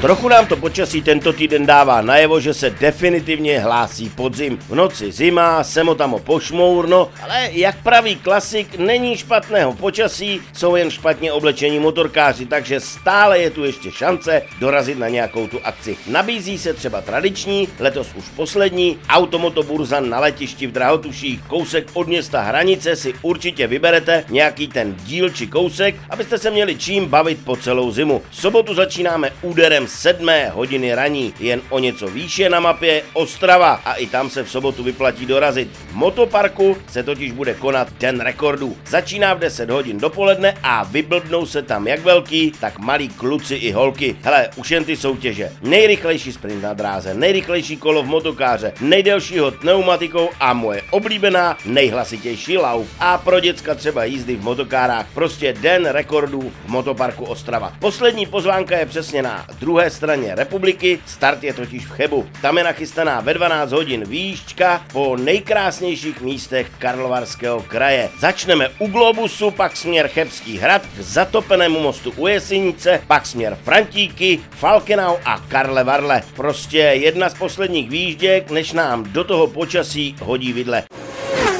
[0.00, 4.58] Trochu nám to počasí tento týden dává najevo, že se definitivně hlásí podzim.
[4.68, 11.32] V noci zima, semotamo pošmourno, ale jak praví klasik, není špatného počasí, jsou jen špatně
[11.32, 15.96] oblečení motorkáři, takže stále je tu ještě šance dorazit na nějakou tu akci.
[16.06, 22.40] Nabízí se třeba tradiční, letos už poslední, automotoburza na letišti v Drahotuších, kousek od města
[22.40, 27.56] Hranice si určitě vyberete nějaký ten díl či kousek, abyste se měli čím bavit po
[27.56, 28.22] celou zimu.
[28.30, 31.34] V sobotu začínáme úderem 7 hodiny raní.
[31.40, 35.68] Jen o něco výše na mapě Ostrava a i tam se v sobotu vyplatí dorazit.
[35.88, 38.76] V motoparku se totiž bude konat den rekordů.
[38.86, 43.72] Začíná v 10 hodin dopoledne a vyblbnou se tam jak velký, tak malí kluci i
[43.72, 44.16] holky.
[44.22, 45.52] Hele, už jen ty soutěže.
[45.62, 52.58] Nejrychlejší sprint na dráze, nejrychlejší kolo v motokáře, nejdelší hod pneumatikou a moje oblíbená nejhlasitější
[52.58, 52.88] lauf.
[53.00, 55.06] A pro děcka třeba jízdy v motokárách.
[55.14, 57.72] Prostě den rekordů v motoparku Ostrava.
[57.78, 62.26] Poslední pozvánka je přesně na druhé druhé straně republiky, start je totiž v Chebu.
[62.42, 68.08] Tam je nachystaná ve 12 hodin výšťka po nejkrásnějších místech Karlovarského kraje.
[68.18, 74.40] Začneme u Globusu, pak směr Chebský hrad k zatopenému mostu u Jesenice, pak směr Frantíky,
[74.50, 76.22] Falkenau a Karle Varle.
[76.36, 80.82] Prostě jedna z posledních výjížděk, než nám do toho počasí hodí vidle.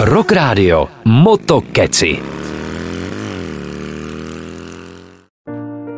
[0.00, 2.45] Rock Radio Motokeci.